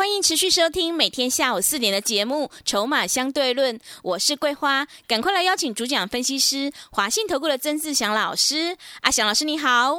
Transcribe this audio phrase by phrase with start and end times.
[0.00, 8.78] 欢迎持续收听每天下午四点的节目《筹码相对论》，我是桂花，赶快来邀请主讲分析师华信投顾的曾志祥老师。
[9.02, 9.98] 阿祥老师你好，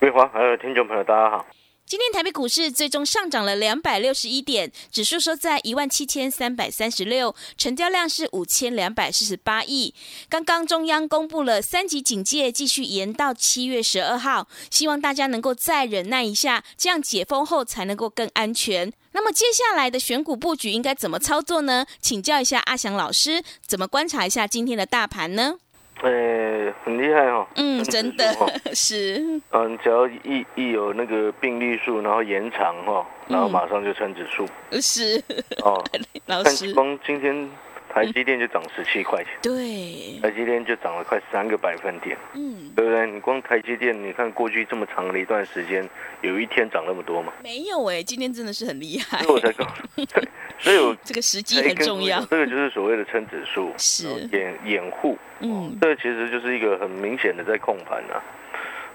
[0.00, 1.46] 桂花还有听众朋友大家好。
[1.84, 9.94] 今天台北股市最终上涨了两百六十一点，指数收在一万七千三百三十六，成交量是五千两百四十八亿。
[10.28, 18.92] 刚刚中央公布了三级警戒，继续延到七月十二号，希望大家能够再忍耐一下，这样解封后才能够更安全。
[19.16, 21.86] 那么接下来的选股布局应该怎么操作呢？
[22.00, 25.54] 请教一下阿翔老师，怎么观察一下今天的大盘呢？
[26.02, 27.46] 呃，很厉害哦。
[27.54, 28.36] 嗯，真的
[28.76, 29.40] 是。
[29.52, 34.46] 嗯，只要一一有那个病例数，然后延长哈，然后马上就穿指数。
[34.82, 35.18] 是。
[35.64, 35.82] 哦，
[36.26, 36.74] 老师。
[36.74, 37.50] 光今天。
[37.96, 43.06] 台积电就涨十七块钱，对，台积电就涨了快三个百分点，嗯，对不对？
[43.10, 45.88] 你光台积电，你看过去这么长的一段时间，
[46.20, 47.32] 有一天涨那么多吗？
[47.42, 49.22] 没有哎，今天真的是很厉害。
[49.22, 49.66] 所以我才告，
[50.60, 52.22] 所以我这个时机很重要。
[52.26, 58.20] 这个就是所谓的称指数， 是掩掩护，嗯，这个其实就是一个很明显的在控盘呐。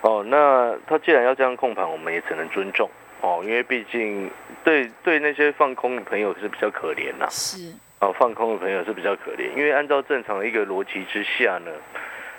[0.02, 2.88] 哦，那他既然要这样控盘，我们也只能尊重
[3.22, 4.29] 哦，因为毕竟
[4.63, 7.25] 对对那些放空的朋友是比较可怜呐。
[7.31, 7.73] 是。
[8.02, 11.71] 啊，放空的朋友是比较可怜，因为按照正常的一个逻辑之下呢，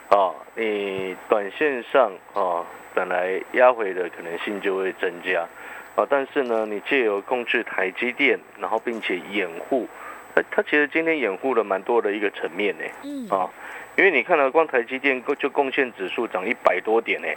[0.08, 5.46] 啊，你短线上啊，本来压回的可能性就会增加，
[5.94, 9.88] 啊，但是呢，你借由控制台积电，然后并且掩护，
[10.34, 13.48] 它它其实今天掩护了蛮多的一个层面呢，嗯，啊，
[13.96, 17.28] 因为你看到光台积电就贡献指数涨一百多点呢。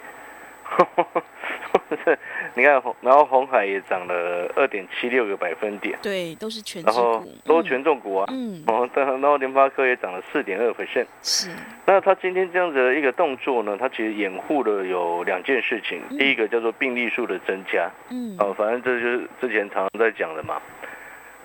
[2.56, 11.50] 你看红，然后红海也涨了二点七六个百分点，对，都是全然后都是权重股啊，嗯，哦，然后联发科也涨了四点二 percent，是。
[11.86, 20.62] 那他今天这样子的一个动作呢，他其实掩护了有两件事情，第一个叫做病例数的增加，嗯，哦，反正这就是之前常常在讲的嘛，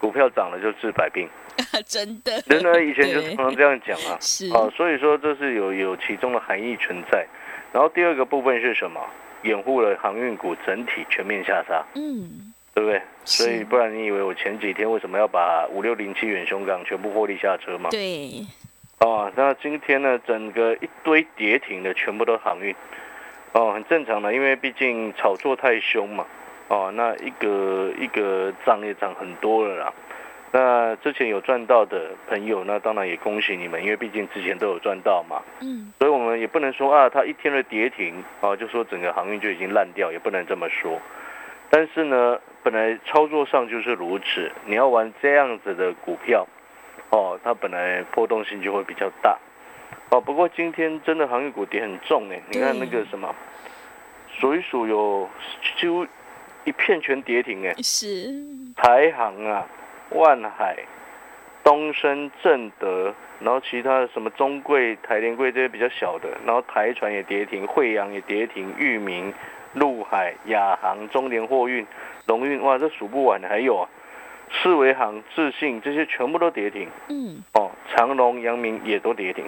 [0.00, 1.28] 股票涨了就治百病，
[1.86, 7.26] 真的，真的以前就常常这样讲啊，是，哦，所以说这是有有其中的含义存在。
[7.72, 9.00] 然后第二个部分是什么？
[9.42, 13.00] 掩护了航运股整体全面下杀，嗯，对不对？
[13.24, 17.88] 所以不然你以为我前几天为什么要把五六零七远雄港全部获利下车吗？
[17.90, 18.44] 对，
[18.98, 22.76] 哦，那今天呢，整个一堆跌停的全部都航运，
[23.52, 26.26] 哦，很正常的，因为毕竟炒作太凶嘛，
[26.68, 29.92] 哦，那一个一个涨也涨很多了啦。
[30.52, 35.40] 那之前有赚到的朋友，那当然也恭喜你们，因为毕竟之前都有赚到嘛。
[35.60, 40.98] 嗯，所以我们也不能说啊，它一天的跌停啊，就说整个航运就已经烂掉，也不能这么说。
[41.70, 46.44] 但是呢，本来操作上就是如此，你要玩这样子的股票，
[47.10, 49.38] 哦，它本来波动性就会比较大。
[50.10, 53.32] 哦，不过今天真的航运股跌很重哎，你看那个什么，
[54.26, 55.28] 数一数有
[55.78, 56.04] 几乎
[56.64, 58.34] 一片全跌停哎，是
[58.74, 59.64] 台航啊。
[60.10, 60.76] 万海、
[61.62, 69.32] 东升、正德，然后其他的什么中贵、台联贵这些比较小的，然后台船也跌停，惠阳也跌停，裕民、
[69.74, 71.86] 陆海、亚航、中联货运、
[72.26, 73.88] 龙运，哇，这数不完的，还有啊，
[74.50, 76.88] 四维航、智信这些全部都跌停。
[77.08, 77.42] 嗯。
[77.52, 79.44] 哦，长隆、阳明也都跌停。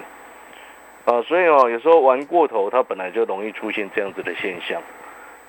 [1.05, 4.81] 啊，所以哦，有时候玩过头，它本来就容易出现这样子的现象。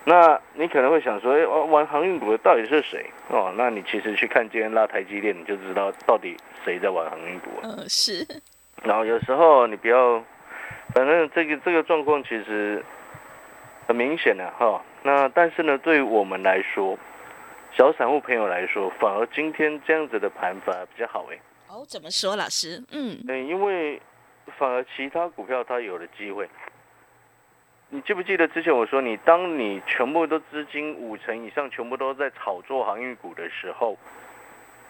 [0.06, 3.06] 那你可能会想说，哎，玩航运股的到底是谁？
[3.28, 7.48] 哦，那你其实去看今天拉台积电，你就知道到底谁在玩航运股。
[7.62, 8.26] 嗯，是。
[8.82, 10.22] 然后有时候你不要，
[10.94, 12.84] 反正这个这个状况其实
[13.86, 14.82] 很明显的哈。
[15.02, 16.98] 那但是呢，对于我们来说，
[17.72, 21.38] 小散户朋友来说，反而今天这样子的盘反而比较好哎。
[21.66, 22.82] 哦，怎么说，老师？
[22.92, 23.98] 嗯，嗯，因为
[24.58, 26.46] 反而其他股票它有了机会。
[27.94, 33.96] 你记不记得之前我说你，当你全部都资金五成以上全部都在炒作航运股的时候，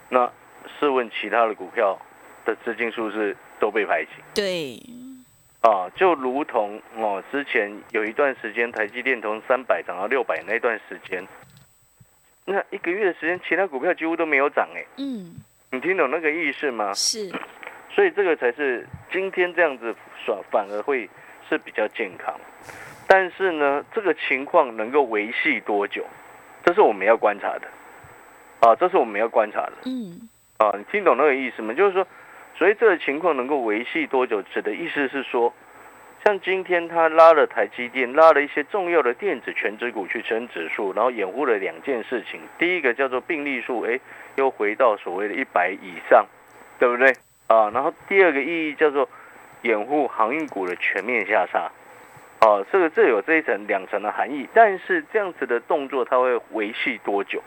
[0.09, 0.33] 那
[0.81, 1.99] 试问其他的股票
[2.47, 4.11] 的资金是不是都被排挤？
[4.35, 4.81] 对，
[5.61, 11.23] 啊，就如同哦，之前有一段时间台积电从三百涨到六百那段时间，
[12.47, 14.83] 那一个月的时间，其他股票几乎都没有涨哎。
[14.97, 15.35] 嗯，
[15.71, 16.95] 你听懂那个意思吗？
[16.95, 17.31] 是，
[17.91, 21.07] 所以这个才是今天这样子耍，反而会
[21.51, 22.35] 是比较健康。
[23.07, 26.05] 但是呢，这个情况能够维系多久，
[26.65, 27.69] 这是我们要观察的，
[28.61, 29.73] 啊，这是我们要观察的。
[29.85, 30.29] 嗯，
[30.59, 31.75] 啊，你听懂那个意思吗？
[31.75, 32.07] 就是说，
[32.57, 35.53] 所以这个情况能够维系多久，指的意思是说，
[36.25, 42.41] 像今天他拉了台积电，拉了一些重要的电子全指股去升指数，然后掩护了两件事情。
[42.59, 44.01] 第一个叫做病例数，哎，
[44.37, 46.27] 又回到所谓的一百以上，
[46.79, 47.13] 对不对？
[47.49, 49.07] 啊，然后第二个意义叫做
[49.61, 51.71] 掩护航运股的全面下杀。
[52.45, 57.43] 哦，这个这有这一层两层的含义，但是这样子的动作它会维系多久？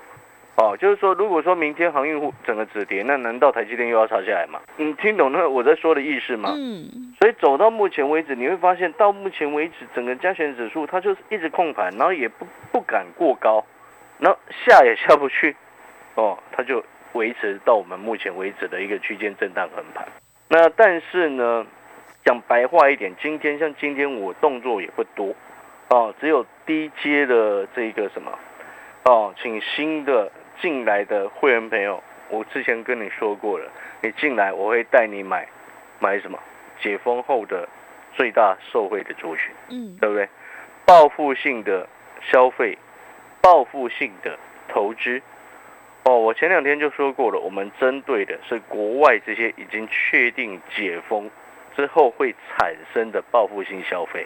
[0.56, 4.60] 哦，就是说，如果说明天航运整个止跌，那难道台积电又要抄下来吗？
[4.76, 6.52] 你听懂那我在说的意思吗？
[6.58, 13.64] 嗯，所以走到目前为止，你会发现到目前为止，整个加权指数它就是一直控盘，然后也不不敢过高，
[14.18, 15.56] 然后下也下不去，
[16.16, 16.84] 哦，它就
[17.14, 20.08] 维持到我们目前为止的一个区间震荡横盘。
[20.50, 21.68] 那但是呢？
[22.28, 25.34] 讲白话一点，今天像今天我动作也不多，
[25.88, 28.38] 哦，只有低阶的这个什么，
[29.06, 30.30] 哦，请新的
[30.60, 33.72] 进来的会员朋友，我之前跟你说过了，
[34.02, 35.48] 你进来我会带你买，
[36.00, 36.38] 买什么？
[36.82, 37.66] 解封后的
[38.12, 40.28] 最大受惠的族群，嗯，对不对？
[40.86, 41.88] 报复性的
[42.30, 42.78] 消费，
[43.42, 44.38] 报复性的
[44.68, 45.22] 投资，
[46.04, 51.32] 哦，我前两天就说过了，我们针对的是国外这些已经确定解封。
[51.78, 54.26] 之后会产生的报复性消费，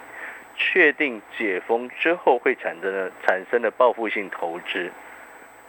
[0.56, 4.90] 确定解封之后会产生的产生的报复性投资，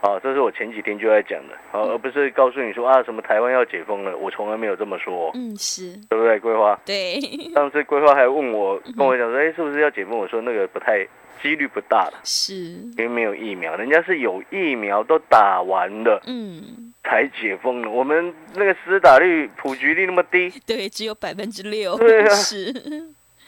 [0.03, 6.37] 啊，这是我前几天就在讲的，啊，而不是告诉你说啊，什么台湾要解封了，我从来没有这么说，嗯，是对不对？
[6.39, 7.21] 桂花，对，
[7.55, 10.17] 上次桂花还问我，跟我讲说，哎，是不是要解封？
[10.19, 11.07] 我说那个不太，
[11.41, 16.91] 几率不大了，是，因为没有疫苗，人家是有疫苗都打完了，嗯。
[17.05, 22.71] 才解封了，我们那个施打率、普及率那么低，对，只有百分之六，对啊，是，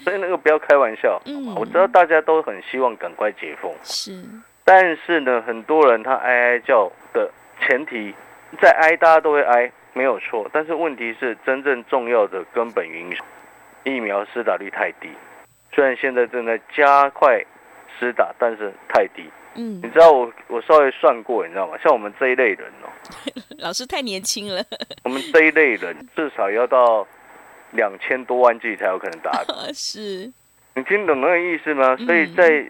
[0.03, 1.19] 所以那个不要开玩笑。
[1.25, 4.21] 嗯，我知道大家都很希望赶快解封，是，
[4.65, 7.31] 但是呢，很多人他哀哀叫的
[7.61, 8.13] 前提，
[8.59, 13.23] 在哀大家都会哀，没有错，但是问题是真正重要的根本原因素，
[13.83, 15.07] 疫苗施打率太低，
[15.71, 17.39] 虽然现在正在加快
[17.99, 19.23] 施打，但是太低。
[19.57, 21.77] 嗯，你知道我我稍微算过，你知道吗？
[21.81, 22.89] 像我们这一类人哦，
[23.59, 24.61] 老师太年轻了。
[25.05, 27.07] 我们这一类人至少要到
[27.71, 29.31] 两千多万剂才有可能打。
[29.73, 30.29] 是，
[30.73, 31.95] 你听懂那个意思吗？
[31.97, 32.67] 所以在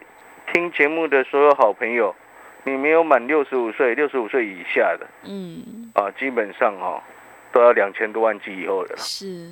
[0.54, 2.16] 听节目的所有好朋友，
[2.64, 7.04] 你没有满六十五岁，六十五岁以下的，嗯，啊，基本上哈
[7.52, 8.98] 都要两千多万剂以后的了。
[8.98, 9.52] 是，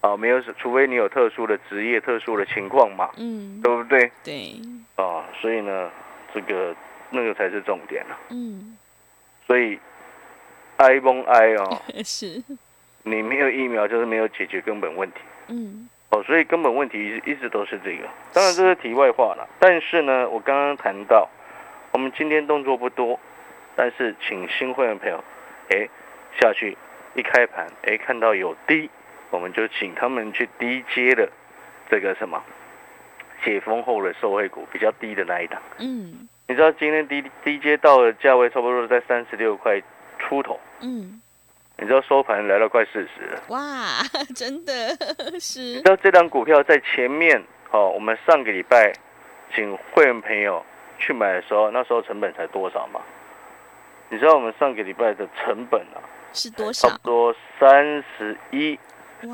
[0.00, 4.10] 啊，没有，除非你有特殊的职业、特殊的情况嘛，嗯，对不对？
[4.22, 4.52] 对，
[4.96, 5.90] 啊，所以呢。
[6.34, 6.76] 这个
[7.08, 8.18] 那个才是重点啊。
[8.28, 8.76] 嗯，
[9.46, 9.78] 所以
[10.76, 12.42] 挨崩挨哦， 是
[13.04, 18.04] 你没有疫苗就是没有解决根本问题，嗯，哦，所以根本问题一直都是这个。
[18.32, 21.28] 当然这是题外话了，但是呢，我刚刚谈到，
[21.92, 23.18] 我们今天动作不多，
[23.74, 25.22] 但是请新会员朋友，
[25.70, 25.88] 哎，
[26.40, 26.76] 下去
[27.14, 28.88] 一开盘，哎，看到有低，
[29.30, 31.28] 我们就请他们去低接的
[31.90, 32.42] 这个什么。
[33.44, 39.80] 解封后的受惠股比较低的那一档，嗯，你知道今天低低阶到的价位差不多在三十六块
[40.18, 41.20] 出头，嗯，
[41.78, 44.02] 你知道收盘来了快四十了，哇，
[44.34, 44.72] 真的
[45.38, 48.92] 是，你知道这张股票在前面哦，我们上个礼拜
[49.54, 50.64] 请会员朋友
[50.98, 53.00] 去买的时候，那时候成本才多少吗？
[54.08, 56.00] 你知道我们上个礼拜的成本啊
[56.32, 56.88] 是多少？
[56.88, 58.78] 差不多三十一、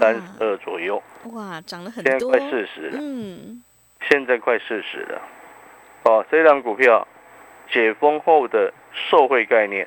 [0.01, 3.63] 三十二左右，哇，涨了很多，现在快四十了，嗯。
[4.11, 5.23] 现在快四十了，
[6.03, 7.07] 哦，这张股票
[7.71, 9.87] 解封后的受惠概念，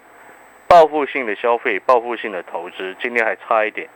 [0.68, 3.88] 报复性的消费，报复性的投资，今天还差一点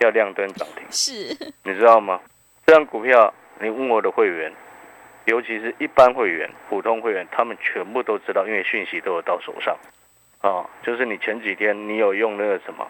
[0.00, 2.20] 要亮灯涨停，是，你知道吗？
[2.66, 4.52] 这张股票，你问我的会员，
[5.24, 9.76] 尤其是一般会员、普通会员，他们全部都知道，因为讯息都有到手上，
[10.40, 12.86] 啊，就是你前几天你有用那个什么，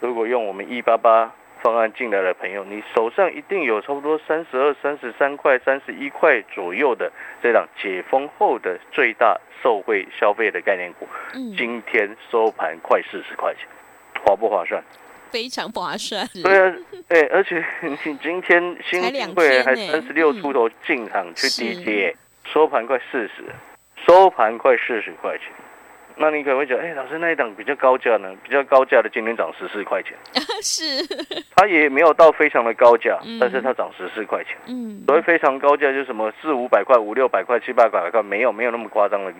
[0.00, 1.32] 如果用我们一八八。
[1.62, 7.10] 方案进来的朋友，你手上一定有差不多三十二、三十三块、三十一块左右的
[7.42, 11.06] 这档解封后的最大受惠消费的概念股。
[11.34, 13.66] 嗯，今天收盘快四十块钱，
[14.24, 14.82] 划不划算？
[15.30, 16.26] 非常划算。
[16.42, 16.74] 对啊，
[17.08, 19.00] 哎，而且你今天新
[19.34, 22.16] 会还三十六出头进场去低接，
[22.52, 23.44] 收盘快四十，
[24.06, 25.46] 收盘快四十块钱。
[26.22, 28.30] 那你可能会觉得，哎，老师那一档比较高价呢？
[28.44, 30.12] 比较高价的今天涨十四块钱，
[30.60, 31.02] 是，
[31.56, 34.54] 它也没有到非常的高价，但是它涨十四块钱。
[34.66, 39.32] 嗯，所谓非常高价就是什么四五百块、五六百块、七八百块，没有没有那么夸张的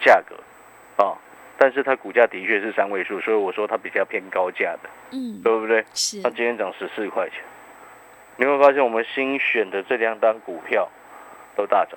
[0.00, 0.34] 价格
[1.04, 1.14] 啊。
[1.56, 5.84] 但是它股价的确是三位数，所以我说它比较偏高价的，嗯，对不对？
[5.94, 6.20] 是。
[6.20, 7.38] 它今天涨十四块钱，
[8.38, 10.90] 你会发现我们新选的这两档股票
[11.54, 11.96] 都大涨。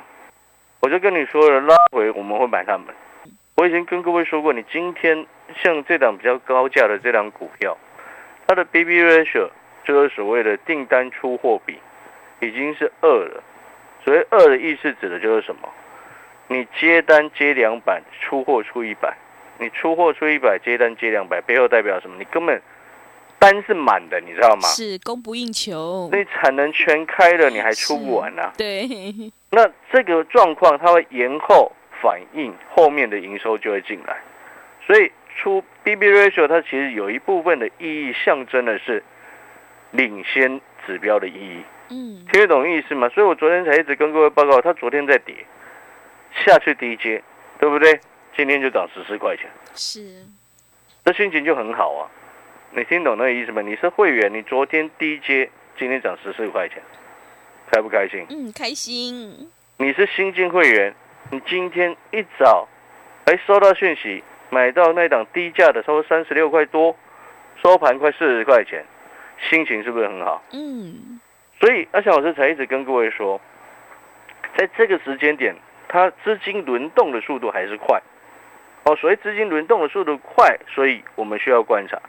[0.79, 2.86] 我就跟你说了，拉回我们会买它们。
[3.57, 5.25] 我已经跟各位说过，你今天
[5.63, 7.75] 像这档比较高价的这档股票，
[8.45, 9.49] 它的 BB ratio
[9.83, 11.79] 就是所谓的订单出货比，
[12.39, 13.43] 已经是二了。
[14.05, 15.67] 所谓二的意思指的就是什么？
[16.47, 19.17] 你接单接两百，出货出一百，
[19.57, 22.15] 你出货出一百，接单接两百，背后代表什么？
[22.19, 22.61] 你根本
[23.39, 24.67] 单是满的，你知道吗？
[24.67, 26.07] 是供不应求。
[26.11, 28.51] 那产能全开了，你还出不完呢？
[28.55, 28.87] 对。
[29.49, 34.17] 那这个状况，它会延后反映后面的营收就会进来，
[34.85, 39.03] 所以出 BB ratio 它其实有一部分的意义，象征的是
[39.91, 41.61] 领先指标的意义。
[41.89, 43.07] 嗯，听得懂意思吗？
[43.09, 45.35] 所以我昨天才一直跟各位报告，它昨天在跌，
[46.45, 47.23] 下去低阶，
[47.59, 47.99] 对不对？
[48.35, 50.25] 今天就涨十四块钱，是，
[51.05, 52.11] 这心情就很好啊。
[52.71, 53.61] 你听懂那个意思吗？
[53.61, 56.83] 你是会员，你昨天低阶，今天涨十四块钱，
[57.71, 58.25] 开不开心？
[58.29, 59.49] 嗯，开心。
[59.77, 60.93] 你是新进会员，
[61.29, 62.67] 你今天一早，
[63.25, 66.96] 哎，收到讯息，买到那档低价的，收三十六块多，
[67.62, 68.86] 收盘快四十块钱，
[69.50, 70.41] 心情是不是很好？
[70.53, 71.19] 嗯。
[71.60, 73.41] 所以阿翔老师才一直跟各位说，
[74.55, 75.53] 在这个时间点，
[75.89, 78.01] 它资金轮动的速度还是快。
[78.86, 82.00] 哦，所谓资金轮动的速度快，所以我们需要观察。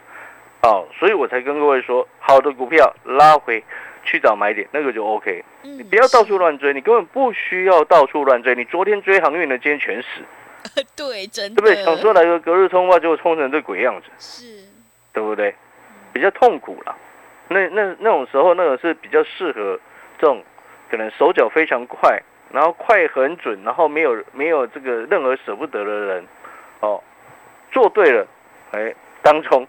[0.63, 3.65] 哦，所以我才跟各位说，好的股票拉回
[4.09, 5.45] 去找买点，那个就 OK。
[5.63, 8.55] 你不要到处乱追，你根本不需要到处乱追。
[8.55, 10.09] 你昨天追航运的，今天全死。
[10.97, 11.61] 对，真的。
[11.61, 11.85] 对不对？
[11.85, 14.07] 想说来个隔日冲吧，结果冲成这鬼样子。
[14.19, 14.65] 是。
[15.13, 15.55] 对不对？
[16.13, 16.97] 比较痛苦了。
[17.49, 19.79] 那那那种时候，那个是比较适合
[20.19, 20.43] 这种
[20.91, 26.27] 可能手脚非常快，然后快很准，然后没有没有这个任何舍不得的人，
[26.81, 27.03] 哦，
[27.71, 28.27] 做对了，
[28.73, 29.65] 哎，当冲；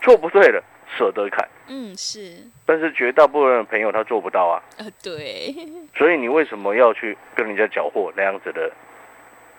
[0.00, 0.62] 做不对了，
[0.96, 1.48] 舍得砍。
[1.68, 2.36] 嗯，是。
[2.66, 4.62] 但是绝大部分的朋友他做不到啊。
[4.78, 5.54] 呃，对。
[5.96, 8.70] 所以你为什么要去跟人家缴获那样子的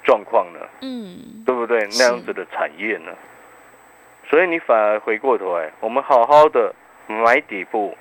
[0.03, 0.60] 状况呢？
[0.82, 1.88] 嗯，对不对？
[1.98, 3.12] 那样子的产业呢？
[4.29, 6.74] 所以你反而回过头来，我们好好的。
[7.08, 7.96] 买底部，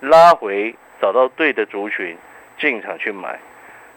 [0.00, 2.18] 拉回找到对的族群
[2.58, 3.38] 进场去买，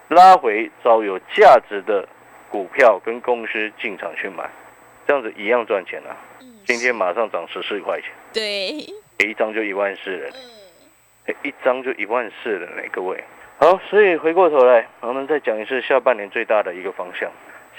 [0.10, 2.08] 拉回找有价值的
[2.52, 4.48] 股票跟公司进场去买，
[5.08, 6.14] 这样子一样赚钱啊！
[6.66, 8.72] 今天马上涨十四块钱，对，
[9.28, 10.30] 一张就一万四了，
[11.44, 13.24] 一张就一万四了，呢，各位。
[13.58, 17.30] 好，所以回过头来，我们再讲一次下半年最大的一个方向。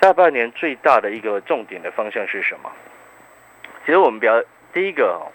[0.01, 2.71] 下半年最大的一个重点的方向是什么？
[3.87, 5.33] 其实我们比较第一个哦。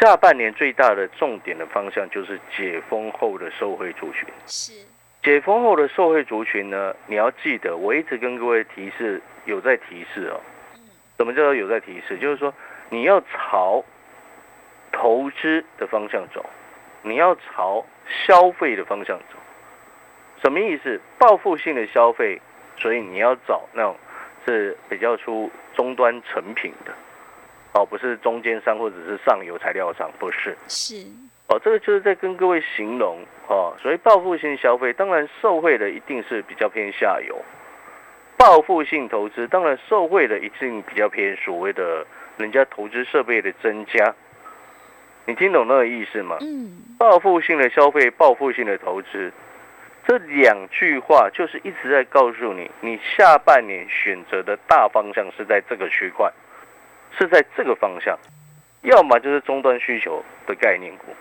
[0.00, 4.26] 下半年最大的重点的方向就是解封后的受惠族群。
[4.46, 4.72] 是
[5.22, 6.94] 解封后的受惠族群呢？
[7.06, 10.40] 你要记得，我一直跟各位提示，有在提示哦。
[11.22, 12.18] 什么叫做有在提示？
[12.18, 12.52] 就是说
[12.90, 13.84] 你要朝
[14.90, 16.44] 投资的方向走，
[17.02, 17.86] 你要朝
[18.26, 19.38] 消费的方向走。
[20.42, 21.00] 什么意思？
[21.18, 22.42] 报复性的消费，
[22.76, 23.96] 所以你要找那种
[24.44, 26.92] 是比较出终端成品的。
[27.74, 30.56] 哦，不是中间商或者是上游材料商，不是。
[30.66, 31.06] 是。
[31.46, 37.36] 哦，这个就是在跟各位形容哦，所以报复性消费，当然受惠的一定是比较偏下游；
[38.42, 42.04] 报复性投资，当然受惠的一定比较偏所谓的
[42.38, 44.12] 人家投资设备的增加。
[45.26, 46.38] 你听懂那个意思吗？
[46.40, 46.96] 嗯。
[46.98, 49.32] 报复性的消费，报复性的投资，
[50.08, 56.28] 这两句话就是一直在告诉你，你下半年选择的大方向是在这个区块。
[57.16, 58.18] 是在这个方向，
[58.80, 61.14] 要么就是终端需求的概念股，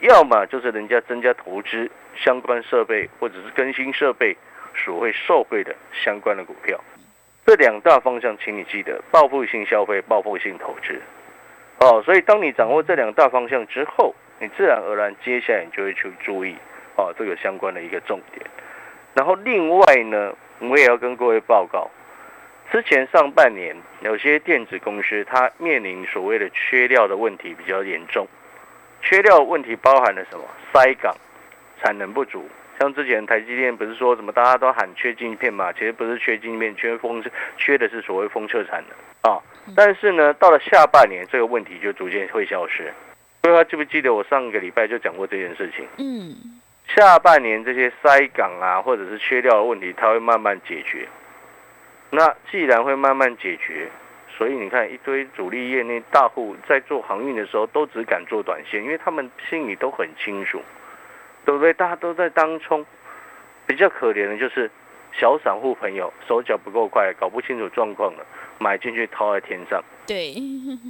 [0.00, 4.36] 要么就是人家增加投资相关设备或者是更新设备
[4.74, 6.78] 所会受惠的相关的股票。
[7.46, 11.00] 这两大方向，请你记得：报复性消费、报复性投资。
[11.78, 16.54] 哦，所以当你掌握这两大方向之后，你自然而然接下来你就会去注意
[16.96, 18.46] 哦这个相关的一个重点。
[19.14, 21.90] 然后另外呢，我也要跟各位报告。
[22.70, 28.28] 之前上半年，有些电子公司它面临所谓的缺料的问题比较严重。
[29.02, 30.44] 缺料问题包含了什么？
[30.72, 31.12] 塞港、
[31.82, 32.48] 产能不足。
[32.80, 35.70] 像之前台积电不是说什么大家都喊缺晶片嘛？
[35.70, 37.22] 其实不是缺晶片，缺封
[37.58, 39.38] 缺的是所谓封测产能啊。
[39.76, 42.90] 但是呢，到了下半年，这个问题就逐渐会消失。
[43.42, 45.86] 各位记不记得我上个礼拜就讲过这件事情？
[45.98, 46.58] 嗯。
[46.96, 51.06] 下半年这些塞港啊，或者是缺料的问题，它会慢慢解决。
[52.08, 53.88] 那既然会慢慢解决，
[54.36, 60.62] 所以你看一堆主力业内大户在做航运的时候，都只敢做短线，因为他们心里都很清楚，
[61.44, 61.72] 对不对？
[61.72, 62.84] 大家都在当冲，
[63.66, 64.70] 比较可怜的就是
[65.12, 68.24] 小散户朋友手脚不够快，搞不清楚状况了，
[68.58, 70.32] 买进去套在天上，对，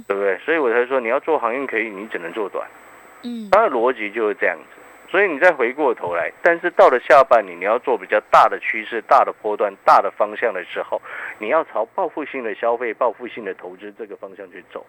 [0.07, 0.37] 对不对？
[0.39, 2.67] 所以我才说你要做航运可以，你只能做短，
[3.23, 4.81] 嗯，它的逻辑就是这样子。
[5.09, 11.01] 所以你再回过头来，但是到了下半年，你要做比较大的趋势、大的波段、大的方向的时候，
[11.37, 14.85] 你要朝报复性的消费、报复性的投资这个方向去走。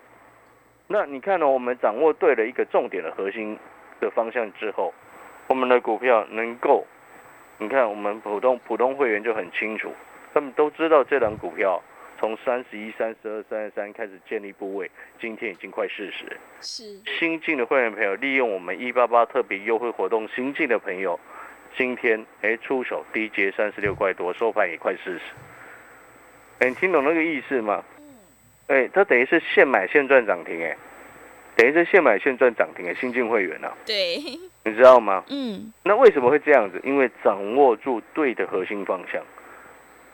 [0.87, 1.49] 那你看呢？
[1.49, 3.59] 我们掌握对了一个重点的核心
[3.99, 4.95] 的方向之后，
[5.47, 6.87] 我们的股票能够，
[7.59, 9.93] 你看我们普通普通会员就很清楚，
[10.33, 11.83] 他们都知道这档股票
[12.19, 16.37] 从三十一、三十二、三十三开始建立部位，今天已经快四十。
[16.61, 21.19] 是新进的会员朋友，利用我们一八八特别优惠活动，新进的朋友
[21.77, 25.21] 今天哎出手低接三十六块多，收盘也快四十。
[26.61, 27.85] 哎，你听懂那个意思吗？
[28.69, 30.77] 哎，它等于是现买现赚涨停，哎，
[31.57, 34.19] 等于是现买现赚涨停哎，新进会员啊，对，
[34.65, 35.25] 你知道吗？
[35.29, 36.81] 嗯，那为什么会这样子？
[36.85, 39.21] 因为掌握住对的核心方向，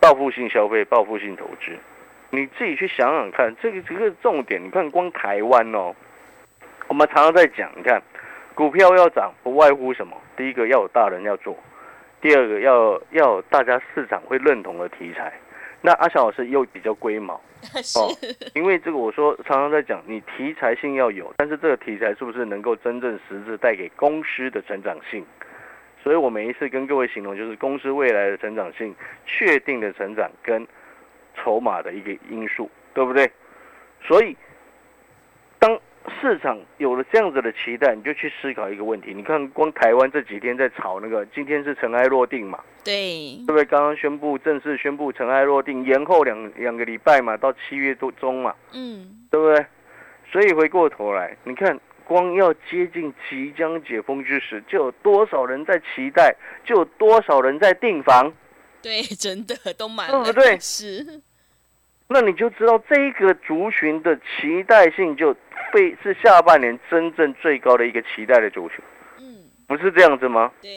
[0.00, 1.76] 报复性消费、报复性投资，
[2.31, 5.95] 你自己去想想看，这个这个重点，你看光台湾哦，
[6.87, 8.02] 我们常常在讲，你看
[8.55, 10.17] 股票要涨，不外乎什么？
[10.37, 11.57] 第一个要有大人要做，
[12.21, 15.33] 第二个要要有大家市场会认同的题材。
[15.80, 17.40] 那阿翔老师又比较龟毛。
[17.97, 18.14] 哦，
[18.54, 25.26] 因为这个我说常常在讲，你题材性要有，但是这个题材是不是能够真正实质带给公司的成长性？
[26.00, 28.94] 所以我每一次跟各位形容，就是公司未来的成长性、
[29.26, 30.64] 确定的成长跟
[31.35, 33.28] 筹码的一个因素，对不对？
[34.00, 34.48] 所以当
[36.20, 39.12] 市场有了这样子的期待，你就去思考一个问题。
[39.14, 42.58] 你看，光台湾这几天在炒那个，今天是尘埃落定嘛？
[42.84, 43.64] 对对，不对？
[43.64, 49.66] 刚刚宣布正式宣布尘埃落定，延后两两个礼拜嘛，到七月多中嘛，嗯，对不对？
[50.30, 56.34] 所以回过头来，你看，光要接近即将解封之时，就有多少人在期待，
[56.64, 58.32] 就有多少人在订房，
[58.82, 61.22] 对，真的都满了，对不对是，
[62.09, 65.35] 那你就知道这一个族群的期待性就
[65.73, 68.83] 被是下半年真正最高的一个期待的族群，
[69.19, 70.50] 嗯，不是这样子吗？
[70.62, 70.71] 对，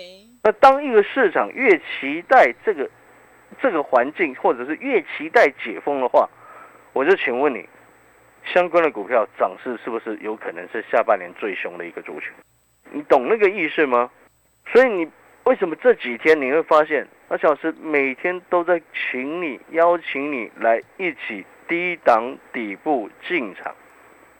[0.44, 2.90] 那当一个市场越期待这个
[3.62, 6.30] 这个环境，或者是越期待解封的话，
[6.92, 7.66] 我就请问你，
[8.44, 12.34] 相关的股票涨势是不是有可能是下半年最凶的一个族群？
[12.92, 14.12] 你懂那个意思吗？
[14.66, 15.10] 所以你
[15.46, 23.76] 为什么这几天你会发现，阿小老师每天都在请你邀请你来一起低档底部进场，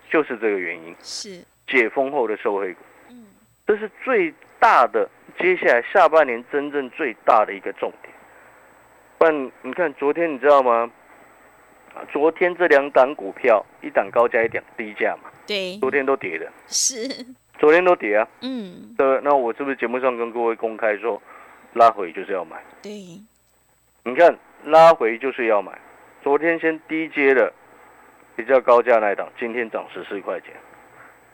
[0.10, 0.96] 就是这个原因。
[1.02, 2.80] 是，解封后的受惠股。
[3.10, 3.28] 嗯，
[3.66, 5.10] 这是最大的，
[5.40, 8.14] 接下来下半年真正最大的一个重点。
[9.18, 10.92] 不然你看昨天你知道吗？
[11.94, 16.96] 啊昨天这两档股票，一档高价，一档低价嘛，对，昨天都跌的，是，
[17.62, 18.28] 昨天都跌啊。
[18.42, 21.22] 嗯，对，那我是不是节目上跟各位公开说，
[21.74, 22.60] 拉回就是要买？
[22.82, 22.92] 对，
[24.04, 25.72] 你看拉回就是要买。
[26.24, 27.54] 昨天先低接的
[28.36, 30.54] 比较高价那一档，今天涨十四块钱。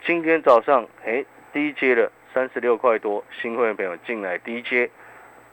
[0.05, 4.89] 今天早上哎低接的三十六块多，新会员朋友进来低接，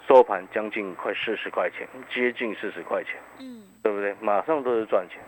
[0.09, 4.13] 收盘将近快四十块钱，接近四十块钱，嗯，对不对？
[4.21, 5.21] 马上都是赚钱。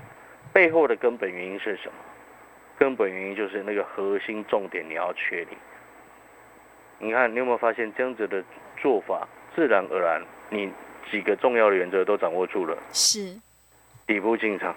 [0.52, 1.94] 背后的根本原因是什么？
[2.78, 5.48] 根本原因就是那个核心重点你要确立。
[6.98, 8.42] 你看，你有没有发现这样子的
[8.76, 10.72] 做法，自然而然你
[11.10, 12.76] 几个重要的原则都掌握住了。
[12.92, 13.36] 是，
[14.06, 14.74] 底部进场，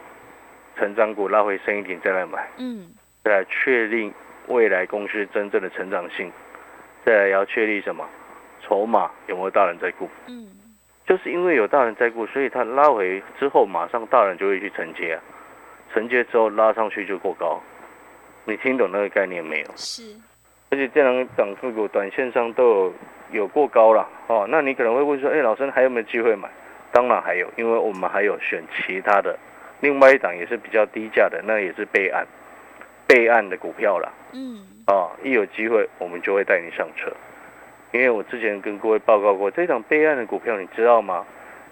[0.75, 2.89] 成长股拉回深一点再来买，嗯，
[3.23, 4.13] 再来确定
[4.47, 6.31] 未来公司真正的成长性，
[7.05, 8.07] 再来要确立什么？
[8.61, 10.45] 筹码有没有大人在顾，嗯，
[11.07, 15.23] 就是因为有大人在顾，所以他拉回之后，马上大人就会去承接啊，
[15.93, 17.61] 承接之后拉上去就过高，
[18.49, 19.67] 你听懂那个概念没有？
[19.75, 20.03] 是，
[20.71, 22.93] 而且这两个涨个股短线上都有
[23.31, 26.49] 有过高了哦，那你可能会问说，哎，老师还有没有机会买？
[26.91, 29.37] 当然还有，因为我们还有选其他的，
[29.79, 32.25] 另外一档也是比较低价的，那也是备案
[33.05, 34.11] 备案的股票了。
[34.33, 37.11] 嗯，哦，一有机会我们就会带你上车。
[37.91, 41.25] 因为我之前跟各位报告过，这档备案的股票你知道吗？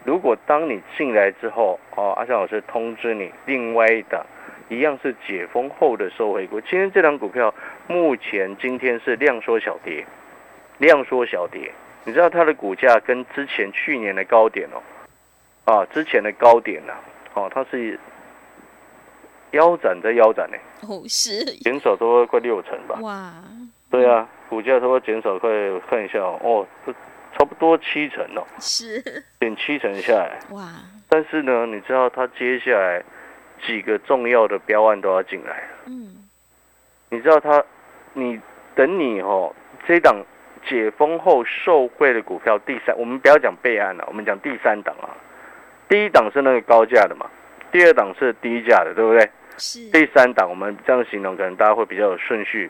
[0.04, 4.26] 如果当你进来之后，哦，阿翔老师通知你，另外一档
[4.70, 6.60] 一样是解封后的收回股。
[6.62, 7.54] 今天这档股票
[7.88, 10.06] 目前今天是量缩小跌，
[10.78, 11.72] 量缩小跌。
[12.04, 14.82] 你知道它的股价跟之前去年的高点哦，
[15.66, 16.94] 啊，之前的高点呐、
[17.34, 18.00] 哦，它是
[19.52, 22.98] 腰斩在腰斩呢，哦，是，减少都快六成吧。
[23.02, 23.34] 哇，
[23.90, 25.50] 对啊，股价差不多减少快
[25.90, 26.40] 看一下哦，
[26.86, 26.94] 哦，
[27.38, 29.02] 差不多七成哦，是，
[29.42, 30.40] 减七成下来。
[30.52, 30.70] 哇，
[31.10, 33.04] 但是呢，你知道它接下来
[33.66, 35.68] 几个重要的标案都要进来了。
[35.88, 36.28] 嗯，
[37.10, 37.64] 你知道他，
[38.14, 38.40] 你
[38.76, 39.54] 等你哦，
[39.88, 40.16] 这档
[40.68, 45.10] 解封后受惠的股票第三，我们不要讲备案了，我们讲第三档啊。
[45.90, 47.26] 第一档是那个高价的嘛，
[47.72, 49.30] 第二档是低价的，对不对？
[49.58, 52.70] 是，第三档我们这样形容，可能大家会比较有顺序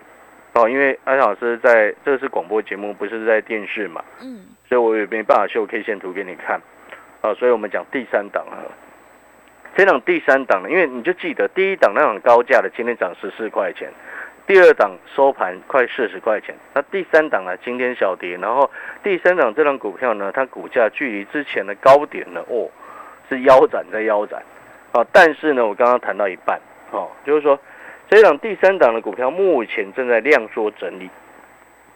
[0.54, 6.60] 哦，因为阿翔老师在这个是广播节目，不是在电视嘛，嗯，所以我也没办法秀 K 线图给你看，
[7.20, 8.62] 啊，所以我们讲第三档啊，
[9.76, 13.88] 这档第三档呢，因为你就记得第一档那种高价的今天涨十四块钱，
[14.46, 18.68] 第二档收盘快四十块钱，那第三档呢今天小跌，然后
[19.02, 22.68] 第三档这档股票呢，它股价距离之前的高点呢，哦，
[23.28, 24.42] 是腰斩在腰斩，
[24.92, 26.58] 啊，但是呢，我刚刚谈到一半，
[26.90, 27.58] 哦，就是说
[28.08, 31.08] 这档第三档的股票目前正在量缩整理。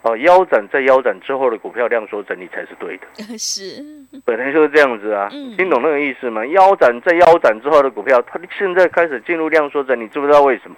[0.03, 3.07] 哦，腰斩在腰斩之后的股票量缩整理才是对的，
[3.39, 3.83] 是，
[4.25, 6.45] 本来就是这样子啊，嗯听懂那个意思吗？
[6.47, 10.77] 腰斩在腰斩之后的股票，它现在开始进入量缩整理，知不知道为什么？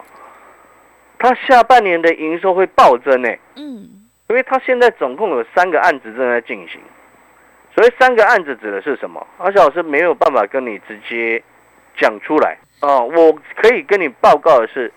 [1.18, 3.88] 它下半年的营收会暴增呢、嗯，
[4.28, 6.78] 因为它现在总共有三个案子正在进行，
[7.74, 9.26] 所以三个案子指的是什么？
[9.38, 11.42] 阿小老师没有办法跟你直接
[11.96, 14.92] 讲出来哦，我可以跟你报告的是，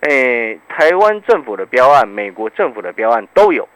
[0.00, 3.68] 诶，台湾政府的标案、美国政府的标案都有，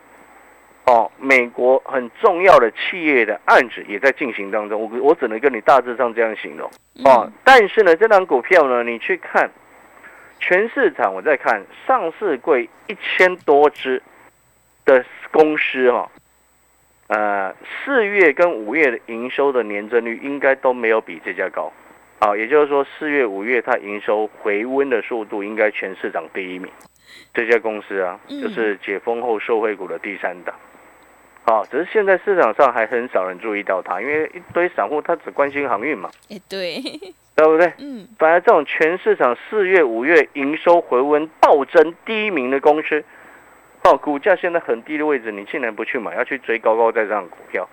[0.85, 6.69] 哦，美国很重要的企业的案子也在进行当中，我我只能跟你大致上这样形容。
[7.03, 9.51] 哦，但是呢，这张股票呢，你去看
[10.39, 14.01] 全市场，我在看上市柜一千多只
[14.85, 16.09] 的公司哈、
[17.07, 21.71] 呃，四月跟五月的营收的年增率应该都没有比这家高。
[22.23, 26.71] 好，也就是说，四月、五月它营收回温的速度应该全市场第一名。
[27.33, 30.55] 这家公司啊，嗯就是解封后受惠股的第三档。
[31.45, 36.81] 好，只是现在市场上还很少人注意到它，因为一堆散户他只关心航运嘛，哎，对，
[37.35, 37.73] 对不对？
[37.79, 43.03] 嗯，反而这种全市场四月、五月营收回温暴增第一名的公司，
[43.83, 47.67] 哦，股价现在很低的位置，你竟然不去买，要去追高高在上的股票，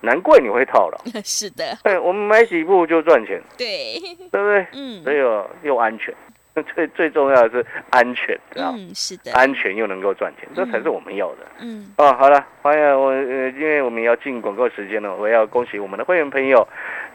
[0.00, 0.98] 难怪你会套牢。
[1.24, 3.98] 是的，对，我们买几步就赚钱，对，
[4.30, 4.66] 对不对？
[4.72, 6.14] 嗯，所以哦又安全，
[6.74, 8.78] 最最重要的是安全，知道吗？
[8.78, 11.38] 嗯，是的，安全又能够赚钱，这才是我们要的。
[11.60, 16.66] 嗯，哦，好了，欢迎我呃，因为我们要进广告时间了，我要恭喜我们的会员朋友，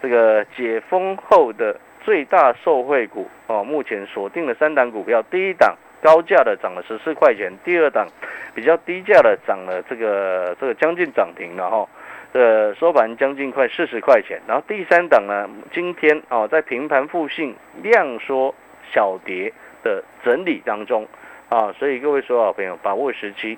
[0.02, 8.08] 这个解封后的最大受惠股哦，目前锁定了三档股票，第一档高价的涨了十四块钱，第二档
[8.56, 11.88] 比较低价的涨了这个这个将近涨停了哈。
[12.34, 18.54] 的，收盘将近快四十块钱，然后第三档呢，今天哦，在平盘附近量缩
[18.94, 19.52] 小跌
[19.84, 21.08] 的整理当中
[21.50, 23.58] 啊，所以各位所有朋友把握时机，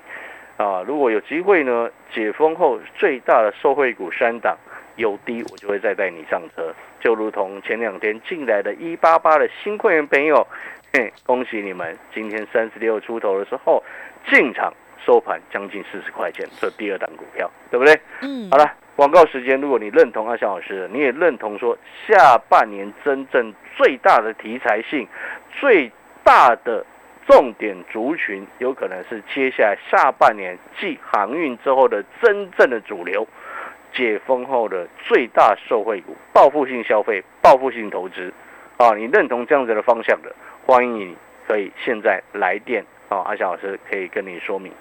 [0.56, 4.56] 啊，如果有机会呢，解封后最大的受惠股三档
[4.96, 6.74] 有低，我就会再带你上车。
[7.00, 10.46] 就如同前两天进来的一八八的新会员朋友，
[10.92, 13.82] 嘿，恭喜你们，今天三十六出头的时候
[14.30, 14.72] 进场
[15.04, 17.98] 收盘将近四十块钱，这第二档股票，对不对？
[18.22, 25.06] 嗯，好了，广告时间，如果你认同阿翔老师的，你也认同说下半年真正最大的题材性、
[25.60, 25.90] 最
[26.22, 26.84] 大的
[27.26, 33.26] 重点族群，有可能是接下来下半年继航运之后的真正的主流，
[33.92, 38.32] 解封后的最大受惠股，报复性消费、报复性投资，
[38.78, 44.72] 啊，你认同这样子的方向的，欢迎你可以现在来电，啊，阿翔老师可以跟你说明。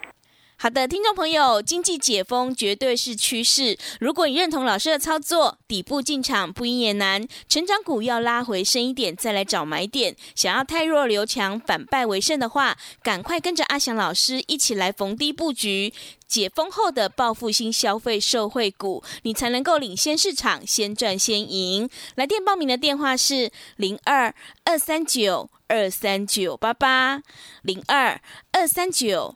[0.63, 3.78] 好的，听众朋友，经济解封绝对是趋势。
[3.99, 10.15] 如果你认同老师的操作，底部进场不赢也难，成长股要拉回深一点再来找买点。
[10.36, 15.93] 想要太弱留强，反败为胜的话，赶快跟着阿翔老师一起来逢低布局。
[16.26, 21.89] 解封后的报复性消费受惠股，你才能够领先市场，先赚先赢。
[22.15, 27.21] 来电报名的电话是零二二三九二三九八八
[27.62, 28.21] 零二
[28.54, 29.36] 二三九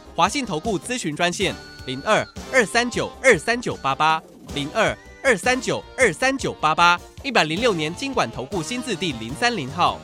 [0.15, 4.21] 华信投顾咨询专线零二二三九二三九八八
[4.53, 9.99] 零二二三九二三九八八，一百零六年经管投顾新字第零三零号。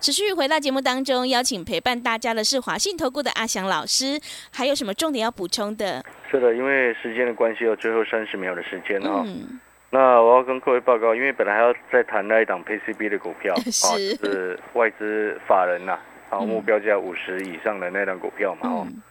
[0.00, 6.04] 持续回到节目当中，邀请陪伴大家的是华信投顾的阿翔老师，还有什么重点要补充的？
[6.30, 9.60] 是的，因为时间的关系，有最后三十秒的时间哦、嗯，
[9.90, 16.00] 那我要跟各位报告，因为本来还要再谈那一档 PCB 的股票， 是哦，就是外资法人呐、啊，
[16.42, 16.48] 嗯。
[16.48, 19.02] 目标价五十以上的那档股票嘛，哦，嗯，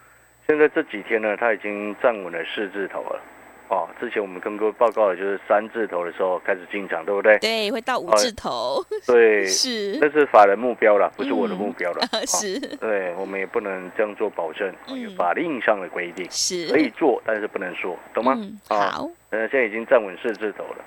[0.46, 3.20] 现在这几天呢，它已经站稳了四字头了，
[3.68, 7.38] 哦，之前我们跟各位报告的就是三字头的时候开始进场，对不对？
[7.38, 12.06] 对，会到五字头，对， 是，那是法人目标了，不是我的目标了。
[12.12, 12.20] 哦。
[12.26, 18.36] 是，对，我们也不能这样做保证，哦有嗯法令上的规定是，可以做，但是不能说，懂吗？
[18.68, 20.84] 好，呃，现在已经站稳四字头了，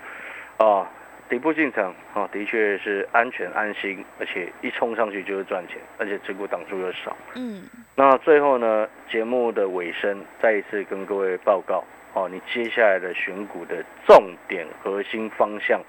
[0.60, 0.88] 哦，
[1.30, 7.16] 底部进场，啊，的确是安全安心，而且一冲上去就是赚钱，而且持股档数又少。
[7.36, 7.64] 嗯，
[7.96, 15.82] 那最后呢，节目的尾声，再一次跟各位报告，哦，你接下来的选股的重点核心方向，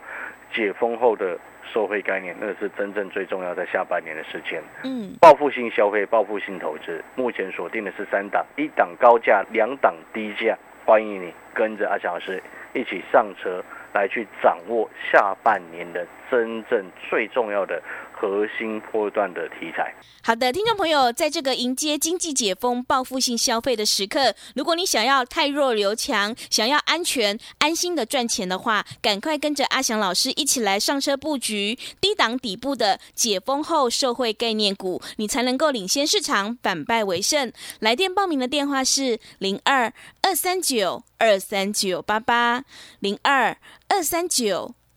[0.53, 1.39] 解封后的
[1.73, 4.61] 受惠概念，那是真正最重要在下半年的时间。
[4.83, 10.59] 嗯，报复性消费、报复性投资，目前锁定的是三档，一档高价，两档低价。
[10.85, 13.63] 欢迎你跟着阿强老师一起上车，
[13.99, 17.83] 来去掌握下半年的真正最重要的
[18.21, 19.95] 核心波段的题材。
[20.23, 37.53] 好的，听众朋友，在这个迎接经济解封、报复性消费的时刻，如果你想要太弱留强，想要安全安心的赚钱的话，赶快跟着阿翔老师一起来上车布局低档底部的解封后受惠概念股，你才能够领先市场，反败为胜。
[37.79, 42.65] 来电报名的电话是零二二三九二三九八八
[42.99, 43.57] 零二
[43.89, 44.75] 二三九